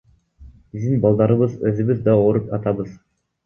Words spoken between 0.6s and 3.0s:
Биздин балдарыбыз, өзүбүз да ооруп атабыз.